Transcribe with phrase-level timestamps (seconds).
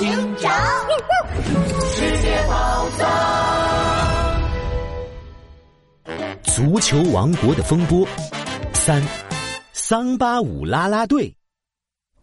[0.00, 0.08] 警
[0.38, 0.50] 长，
[1.94, 3.06] 世界宝藏，
[6.42, 8.08] 足球王国的风波
[8.72, 9.02] 三，
[9.74, 11.36] 桑巴舞啦啦队。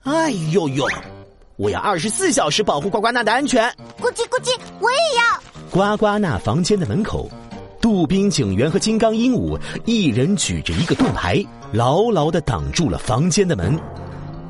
[0.02, 0.88] 哎呦呦！
[1.58, 3.64] 我要二十四小时保护呱呱娜的安全。
[4.02, 5.40] 咕叽咕叽，我也要。
[5.70, 7.30] 呱呱娜房间的门口，
[7.80, 9.56] 杜宾警员和金刚鹦鹉
[9.86, 13.80] 一人举着一个盾牌，牢牢的挡住了房间的门。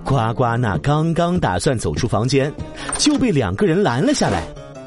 [0.07, 2.51] 呱呱那刚刚打算走出房间，
[2.97, 4.41] 就被两个人拦了下来。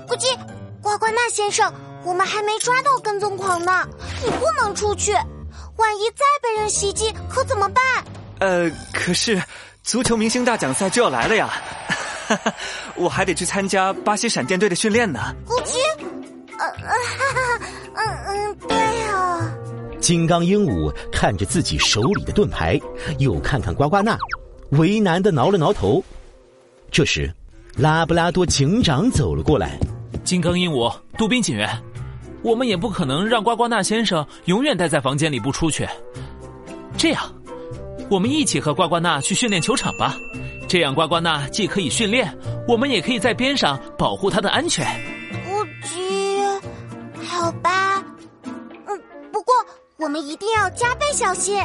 [0.08, 0.34] 咕叽，
[0.80, 1.70] 呱呱那先生，
[2.04, 3.86] 我们还没抓到跟踪狂呢，
[4.24, 5.12] 你不能出去，
[5.76, 7.84] 万一再被人袭击，可怎么办？
[8.38, 9.38] 呃，可是
[9.82, 11.50] 足球明星大奖赛就要来了呀。
[12.26, 12.54] 哈哈，
[12.96, 15.20] 我还得去参加巴西闪电队的训练呢。
[15.46, 15.76] 咕叽，
[16.58, 19.52] 呃呃，哈哈，嗯嗯，对啊。
[20.00, 22.80] 金刚鹦鹉看着自己手里的盾牌，
[23.18, 24.16] 又看看呱呱娜，
[24.70, 26.02] 为难的挠了挠头。
[26.90, 27.32] 这时，
[27.76, 29.78] 拉布拉多警长走了过来。
[30.24, 31.68] 金刚鹦鹉、杜宾警员，
[32.42, 35.88] 我们也不可能让呱呱纳先生永远待在房间里不出去。
[36.96, 37.32] 这样，
[38.10, 40.14] 我们一起和呱呱纳去训练球场吧。
[40.68, 42.32] 这样，呱呱纳既可以训练，
[42.68, 44.86] 我们也可以在边上保护他的安全。
[45.44, 46.40] 不急，
[47.24, 48.04] 好吧。
[48.44, 49.00] 嗯，
[49.32, 49.54] 不过
[49.96, 51.60] 我们一定要加倍小心。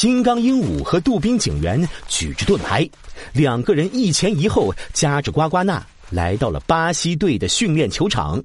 [0.00, 2.88] 金刚鹦鹉和杜宾警员举着盾牌，
[3.34, 8.42] 两个人一前一后夹着呱呱娜，来到了巴西队的训练球场。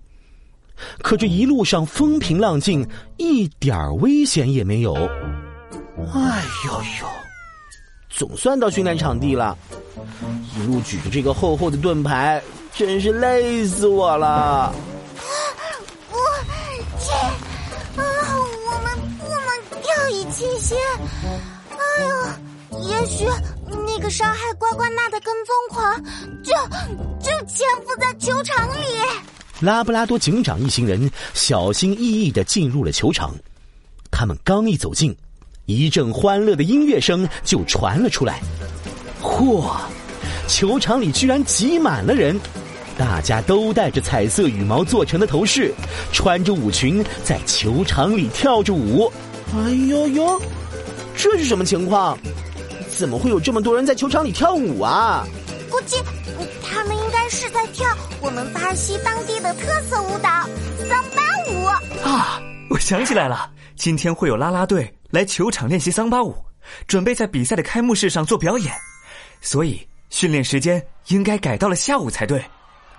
[1.02, 4.94] 可这一路上风平浪静，一点危险也没有。
[4.95, 7.08] 哎呦呦，
[8.09, 9.58] 总算到训练场地了，
[10.59, 12.44] 一路举着这个厚厚的盾牌，
[12.76, 14.76] 真是累死我了。
[20.66, 20.75] 心。
[21.69, 23.23] 哎呦，也许
[23.85, 26.03] 那个伤害呱呱娜的跟踪狂，
[26.44, 26.52] 就
[27.19, 28.80] 就潜伏在球场里。
[29.59, 33.31] 拉布拉多警长一行人小心翼翼的进入了球场，
[34.09, 35.15] 他们刚一走近，
[35.67, 38.42] 一阵欢乐的音乐声就传了出来。
[39.21, 39.71] 嚯，
[40.47, 42.39] 球场里居然挤满了人，
[42.97, 45.71] 大家都戴着彩色羽毛做成的头饰，
[46.11, 49.11] 穿着舞裙在球场里跳着舞。
[49.54, 50.42] 哎呦呦，
[51.16, 52.17] 这是什么情况？
[52.98, 55.26] 怎么会有这么多人在球场里跳舞啊？
[55.70, 55.98] 估计
[56.64, 57.86] 他们应该是在跳
[58.22, 60.30] 我们巴西当地的特色舞蹈
[60.88, 61.66] 桑巴舞
[62.08, 62.42] 啊！
[62.70, 66.33] 我想起来了，今天会有啦啦队来球场练习桑巴舞，
[66.88, 68.73] 准备在比赛的开幕式上做表演，
[69.42, 72.44] 所以训练时间应该改到了下午才对。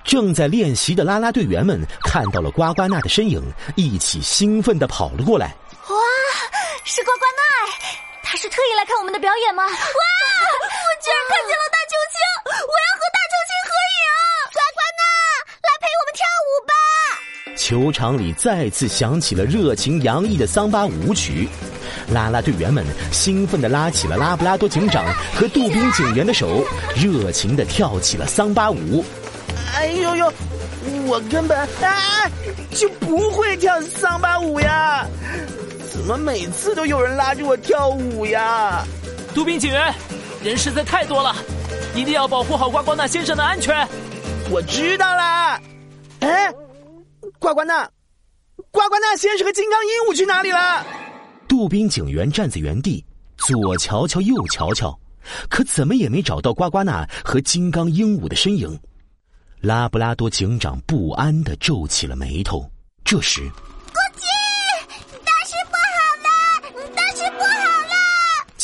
[0.04, 3.42] 正在练习的啦啦队员们看到了呱呱娜的身影，
[3.74, 5.56] 一起兴奋的跑了过来。
[5.88, 5.95] 哇，
[6.88, 7.42] 是呱呱奈！
[8.22, 9.64] 他是特意来看我们的表演吗？
[9.64, 9.74] 哇，我
[11.02, 12.22] 居然看见了大球星！
[12.46, 14.06] 我要和大球星合影！
[14.54, 15.02] 呱呱奈，
[15.66, 16.72] 来陪我们跳舞吧！
[17.56, 21.48] 球场里再次响起了热情洋溢的桑巴舞曲，
[22.12, 25.04] 啦啦队员们兴奋地拉起了拉布拉多警长
[25.34, 26.64] 和杜宾警员的手，
[26.94, 29.04] 热情地跳起了桑巴舞。
[29.74, 30.32] 哎呦呦，
[31.08, 32.30] 我根本啊
[32.70, 35.04] 就不会跳桑巴舞呀！
[36.06, 38.86] 怎么每次都有人拉着我跳舞呀？
[39.34, 39.92] 杜宾警员，
[40.40, 41.34] 人实在太多了，
[41.96, 43.76] 一定要保护好呱呱娜先生的安全。
[44.48, 45.60] 我知道啦。
[46.20, 46.48] 哎，
[47.40, 47.90] 呱呱娜，
[48.70, 50.86] 呱呱娜先生和金刚鹦鹉去哪里了？
[51.48, 53.04] 杜宾警员站在原地，
[53.38, 54.96] 左瞧瞧右瞧瞧，
[55.50, 58.78] 可怎么也没找到呱呱娜和金刚鹦鹉的身影。
[59.60, 62.64] 拉布拉多警长不安的皱起了眉头。
[63.04, 63.50] 这时。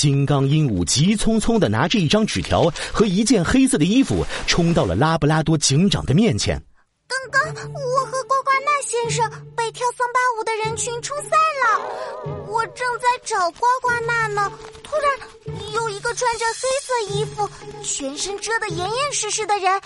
[0.02, 6.60] 金刚鹦鹉急匆匆的拿着一张纸条和一件黑色的衣服，冲到了拉布拉多警长的面前。
[7.06, 14.50] 刚刚我和呱呱娜先生被跳桑巴舞的人群冲散了，我正在找呱呱娜呢。
[14.82, 17.49] 突然，有一个穿着黑色衣服、
[17.84, 19.81] 全身遮得严严实实的人，扔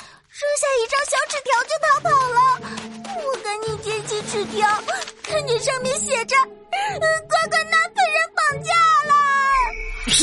[0.57, 2.41] 下一张小纸条就逃跑了。
[3.23, 4.67] 我赶紧捡起纸条，
[5.23, 6.35] 看见上面写着：“。”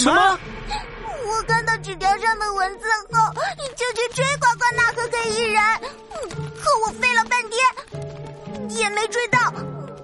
[0.03, 0.37] 什么？
[1.25, 3.33] 我看到纸条上的文字后，
[3.77, 5.63] 就去追呱呱那和黑衣人，
[6.59, 9.39] 可我费了半天也没追到，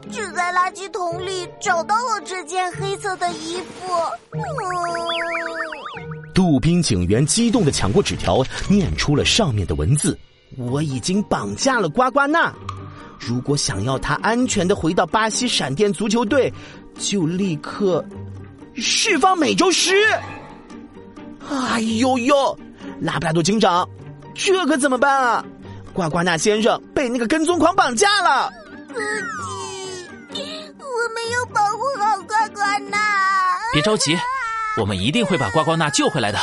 [0.09, 3.93] 只在垃圾桶里找到了这件黑色的衣服。
[6.33, 10.17] 杜宾警员激动的抢过纸条，念出了上面的文字
[10.55, 12.53] ：“我已经绑架了呱呱娜，
[13.19, 16.53] 如果想要他安全的回到巴西闪电足球队，
[16.97, 18.01] 就立刻。”
[18.79, 19.93] 释放美洲狮！
[21.49, 22.59] 哎呦呦，
[23.01, 23.87] 拉布拉多警长，
[24.35, 25.45] 这可怎么办啊？
[25.93, 28.49] 呱呱纳先生被那个跟踪狂绑架了。
[30.77, 30.85] 我
[31.15, 32.97] 没有保护好呱呱纳。
[33.73, 34.15] 别着急，
[34.77, 36.39] 我们一定会把呱呱纳救回来的。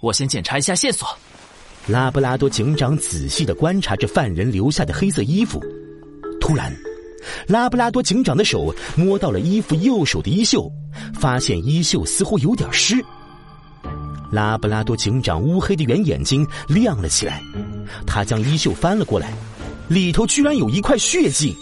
[0.00, 1.08] 我先检查一下线索。
[1.86, 5.62] 拉布拉多警长仔细的观察着犯人留下的黑色衣服，
[6.40, 6.74] 突然，
[7.46, 10.70] 拉布拉多警长的手摸到了衣服右手的衣袖，
[11.18, 13.04] 发现衣袖似乎有点湿。
[14.32, 17.40] 拉布拉多警长乌黑的圆眼睛亮了起来，
[18.06, 19.32] 他将衣袖翻了过来，
[19.88, 21.56] 里头居然有一块血迹。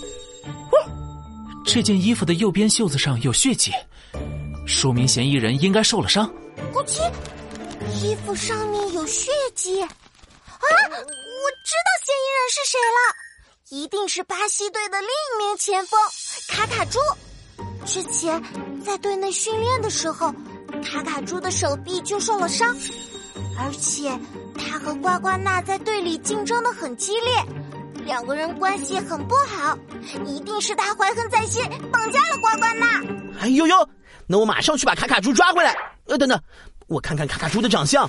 [1.67, 3.71] 这件衣服的右边袖子上有血迹，
[4.67, 6.27] 说明嫌疑人应该受了伤。
[6.73, 7.01] 咕叽，
[8.01, 9.83] 衣服上面有血迹。
[9.83, 9.89] 啊！
[10.65, 12.99] 我知道嫌疑人是谁了，
[13.75, 15.99] 一定是巴西队的另一名前锋
[16.47, 17.01] 卡卡猪。
[17.85, 18.41] 之前
[18.87, 20.33] 在队内训练的时候，
[20.85, 22.73] 卡卡猪的手臂就受了伤，
[23.59, 24.17] 而且
[24.57, 27.45] 他和呱呱纳在队里竞争的很激烈，
[28.05, 29.77] 两个人关系很不好，
[30.25, 31.61] 一定是他怀恨在心，
[31.91, 33.03] 绑架了呱呱纳。
[33.41, 33.89] 哎呦呦！
[34.29, 35.77] 那我马上去把卡卡猪抓回来。
[36.05, 36.41] 呃，等等，
[36.87, 38.09] 我看看卡卡猪的长相。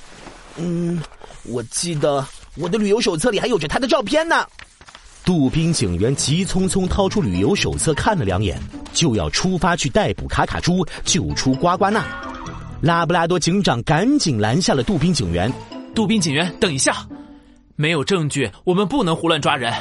[0.58, 1.02] 嗯，
[1.46, 2.24] 我记得。
[2.58, 4.48] 我的旅游手册里还有着他的照片呢。
[5.26, 8.62] 杜宾警员急匆匆掏出旅游手册看了两眼，
[8.94, 12.06] 就要出发去逮捕卡卡猪，救出呱呱娜。
[12.80, 15.52] 拉布拉多警长赶紧拦下了杜宾警员。
[15.96, 17.08] 杜宾警员，等一下，
[17.76, 19.74] 没有证据，我们不能胡乱抓人。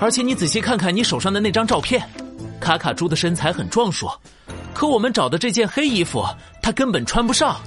[0.00, 2.02] 而且你仔细看看你手上的那张照片，
[2.58, 4.18] 卡卡猪的身材很壮硕，
[4.72, 6.24] 可我们找的这件黑衣服，
[6.62, 7.60] 他根本穿不上。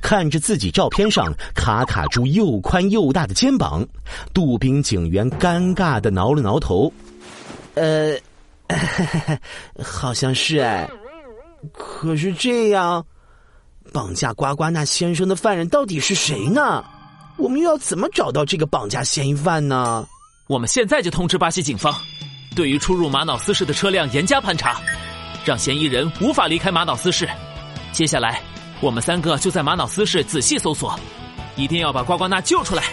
[0.00, 3.86] 看着自己照片上卡卡猪又宽又大的肩膀，
[4.32, 6.92] 杜宾警员尴尬的挠了挠头，
[7.74, 8.16] 呃，
[9.82, 10.88] 好像是哎，
[11.72, 13.04] 可是这样，
[13.92, 16.84] 绑架呱呱那先生的犯人到底是谁呢？
[17.36, 20.06] 我们又要怎么找到这个绑架嫌疑犯呢？
[20.48, 21.94] 我们现在就通知巴西警方，
[22.56, 24.80] 对于出入玛瑙斯市的车辆严加盘查，
[25.44, 27.28] 让嫌疑人无法离开玛瑙斯市。
[27.92, 28.40] 接下来。
[28.80, 30.98] 我们三个就在玛瑙斯市仔细搜索，
[31.56, 32.84] 一定要把呱呱娜救出来。